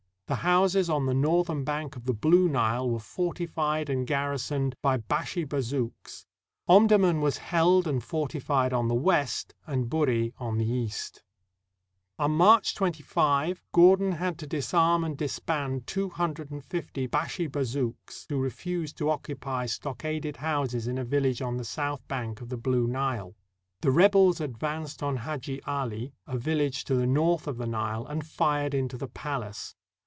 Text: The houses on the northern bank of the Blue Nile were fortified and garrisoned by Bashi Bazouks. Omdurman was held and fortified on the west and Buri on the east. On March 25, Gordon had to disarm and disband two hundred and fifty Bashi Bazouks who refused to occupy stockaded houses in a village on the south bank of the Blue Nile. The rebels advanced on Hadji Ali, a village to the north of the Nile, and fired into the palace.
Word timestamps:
The 0.27 0.35
houses 0.35 0.89
on 0.89 1.07
the 1.07 1.13
northern 1.13 1.65
bank 1.65 1.97
of 1.97 2.05
the 2.05 2.13
Blue 2.13 2.47
Nile 2.47 2.89
were 2.89 3.01
fortified 3.01 3.89
and 3.89 4.07
garrisoned 4.07 4.75
by 4.81 4.95
Bashi 4.95 5.43
Bazouks. 5.43 6.25
Omdurman 6.69 7.19
was 7.19 7.35
held 7.39 7.85
and 7.85 8.01
fortified 8.01 8.71
on 8.71 8.87
the 8.87 8.95
west 8.95 9.53
and 9.67 9.89
Buri 9.89 10.31
on 10.37 10.57
the 10.57 10.65
east. 10.69 11.21
On 12.17 12.31
March 12.31 12.75
25, 12.75 13.61
Gordon 13.73 14.13
had 14.13 14.39
to 14.39 14.47
disarm 14.47 15.03
and 15.03 15.17
disband 15.17 15.85
two 15.85 16.07
hundred 16.11 16.49
and 16.49 16.63
fifty 16.63 17.07
Bashi 17.07 17.47
Bazouks 17.47 18.25
who 18.29 18.39
refused 18.39 18.97
to 18.99 19.09
occupy 19.09 19.65
stockaded 19.65 20.37
houses 20.37 20.87
in 20.87 20.97
a 20.97 21.03
village 21.03 21.41
on 21.41 21.57
the 21.57 21.65
south 21.65 22.07
bank 22.07 22.39
of 22.39 22.47
the 22.47 22.55
Blue 22.55 22.87
Nile. 22.87 23.35
The 23.81 23.91
rebels 23.91 24.39
advanced 24.39 25.03
on 25.03 25.17
Hadji 25.17 25.61
Ali, 25.63 26.13
a 26.25 26.37
village 26.37 26.85
to 26.85 26.95
the 26.95 27.05
north 27.05 27.47
of 27.47 27.57
the 27.57 27.67
Nile, 27.67 28.05
and 28.07 28.25
fired 28.25 28.73
into 28.73 28.97
the 28.97 29.09
palace. 29.09 29.75